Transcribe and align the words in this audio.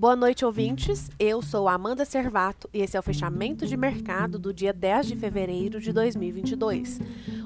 Boa 0.00 0.16
noite, 0.16 0.46
ouvintes. 0.46 1.10
Eu 1.18 1.42
sou 1.42 1.68
Amanda 1.68 2.06
Servato 2.06 2.70
e 2.72 2.80
esse 2.80 2.96
é 2.96 2.98
o 2.98 3.02
fechamento 3.02 3.66
de 3.66 3.76
mercado 3.76 4.38
do 4.38 4.50
dia 4.50 4.72
10 4.72 5.08
de 5.08 5.14
fevereiro 5.14 5.78
de 5.78 5.92
2022. 5.92 6.98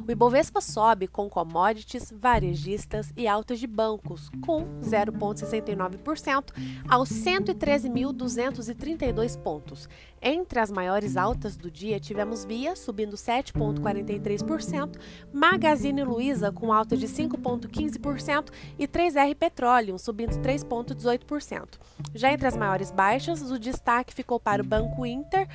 O 0.07 0.13
Ibovespa 0.13 0.61
sobe 0.61 1.09
com 1.09 1.29
commodities, 1.29 2.15
varejistas 2.17 3.13
e 3.17 3.27
altas 3.27 3.59
de 3.59 3.67
bancos, 3.67 4.31
com 4.45 4.67
0,69% 4.83 6.53
aos 6.87 7.09
113.232 7.09 9.37
pontos. 9.37 9.89
Entre 10.23 10.61
as 10.61 10.71
maiores 10.71 11.17
altas 11.17 11.57
do 11.57 11.69
dia, 11.71 11.99
tivemos 11.99 12.45
Via 12.45 12.77
subindo 12.77 13.17
7,43%, 13.17 14.97
Magazine 15.33 16.05
Luiza 16.05 16.53
com 16.53 16.73
alta 16.73 16.97
de 16.97 17.09
5,15% 17.09 18.53
e 18.79 18.87
3R 18.87 19.35
Petroleum 19.35 19.99
subindo 19.99 20.39
3,18%. 20.39 21.81
Já 22.15 22.33
entre 22.33 22.44
as 22.47 22.57
maiores 22.57 22.91
baixas, 22.91 23.51
o 23.51 23.59
destaque 23.59 24.15
ficou 24.15 24.39
para 24.39 24.63
o 24.63 24.67
Banco 24.67 25.07
Inter, 25.07 25.49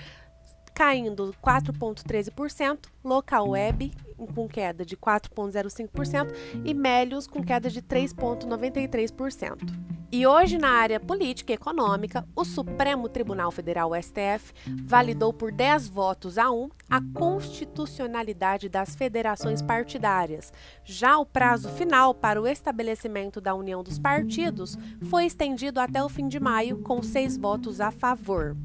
caindo 0.74 1.36
4,13%, 1.44 2.88
Local 3.04 3.50
Web 3.50 3.92
com 4.28 4.48
queda 4.48 4.86
de 4.86 4.98
4,05% 4.98 6.34
e 6.64 6.74
Melius 6.74 7.28
com 7.28 7.44
queda 7.44 7.70
de 7.70 7.82
3,93%. 7.82 9.99
E 10.12 10.26
hoje, 10.26 10.58
na 10.58 10.70
área 10.70 11.00
política 11.00 11.54
e 11.54 11.56
econômica, 11.56 12.28
o 12.36 12.44
Supremo 12.44 13.08
Tribunal 13.08 13.52
Federal, 13.52 13.92
STF, 13.94 14.52
validou 14.82 15.32
por 15.32 15.52
10 15.52 15.88
votos 15.88 16.40
a 16.40 16.50
1 16.50 16.70
a 16.90 17.00
constitucionalidade 17.14 18.70
das 18.70 18.96
federações 18.96 19.62
partidárias. 19.62 20.52
Já 20.84 21.20
o 21.20 21.28
prazo 21.28 21.70
final 21.70 22.16
para 22.16 22.42
o 22.42 22.48
estabelecimento 22.48 23.40
da 23.40 23.54
união 23.54 23.84
dos 23.84 24.00
partidos 24.00 24.76
foi 25.12 25.26
estendido 25.26 25.80
até 25.80 26.04
o 26.04 26.10
fim 26.10 26.28
de 26.28 26.40
maio, 26.40 26.80
com 26.80 27.04
seis 27.04 27.38
votos 27.38 27.80
a 27.80 27.92
favor. 27.92 28.58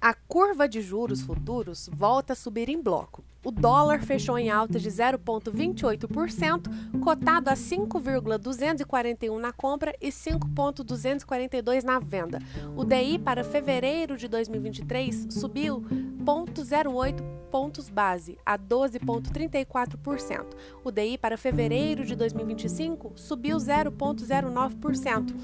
A 0.00 0.14
curva 0.14 0.66
de 0.66 0.80
juros 0.80 1.20
futuros 1.20 1.90
volta 1.92 2.32
a 2.32 2.36
subir 2.36 2.70
em 2.70 2.80
bloco. 2.80 3.22
O 3.44 3.50
dólar 3.50 4.02
fechou 4.02 4.38
em 4.38 4.48
alta 4.48 4.78
de 4.78 4.90
0,28%, 4.90 7.00
cotado 7.00 7.50
a 7.50 7.56
5,241 7.56 9.38
na 9.38 9.52
compra 9.52 9.94
e 10.00 10.10
5,242 10.10 11.84
na 11.84 11.98
venda. 11.98 12.38
O 12.74 12.84
DI 12.84 13.18
para 13.18 13.44
fevereiro 13.44 14.16
de 14.16 14.26
2023 14.26 15.26
subiu 15.30 15.84
0,08 16.30 17.20
pontos 17.50 17.88
base 17.88 18.38
a 18.46 18.56
12,34%. 18.56 20.46
O 20.84 20.92
DI 20.92 21.18
para 21.18 21.36
fevereiro 21.36 22.04
de 22.04 22.14
2025 22.14 23.14
subiu 23.16 23.56
0,09% 23.56 25.34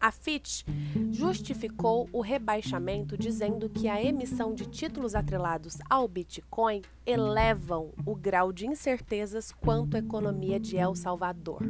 A 0.00 0.12
Fitch 0.12 0.62
justificou 1.10 2.08
o 2.12 2.20
rebaixamento 2.20 3.18
dizendo 3.18 3.68
que 3.68 3.88
a 3.88 4.00
emissão 4.00 4.54
de 4.54 4.64
títulos 4.64 5.16
atrelados 5.16 5.76
ao 5.90 6.06
Bitcoin 6.06 6.82
elevam 7.04 7.90
o 8.06 8.14
grau 8.14 8.52
de 8.52 8.68
incertezas 8.68 9.50
quanto 9.50 9.96
à 9.96 9.98
economia 9.98 10.60
de 10.60 10.76
El 10.76 10.94
Salvador. 10.94 11.64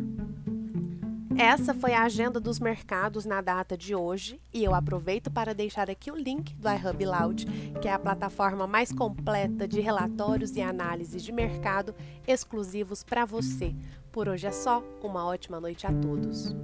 Essa 1.39 1.75
foi 1.75 1.93
a 1.93 2.05
agenda 2.05 2.41
dos 2.41 2.59
mercados 2.59 3.27
na 3.27 3.43
data 3.43 3.77
de 3.77 3.95
hoje 3.95 4.41
e 4.55 4.65
eu 4.65 4.75
aproveito 4.75 5.31
para 5.31 5.55
deixar 5.55 5.91
aqui 5.91 6.11
o 6.11 6.17
link 6.17 6.55
do 6.55 6.67
iHub 6.67 7.05
Loud, 7.05 7.47
que 7.81 7.89
é 7.89 7.93
a 7.93 7.99
plataforma 7.99 8.67
mais 8.67 8.91
completa 8.91 9.69
de 9.69 9.79
relatórios 9.79 10.57
e 10.57 10.63
análises 10.63 11.23
de 11.23 11.33
mercado 11.33 11.95
exclusivos 12.27 13.05
para 13.05 13.27
você. 13.27 13.75
Por 14.11 14.31
hoje 14.31 14.47
é 14.47 14.53
só, 14.53 14.83
uma 15.03 15.27
ótima 15.27 15.61
noite 15.61 15.87
a 15.87 15.93
todos. 15.93 16.55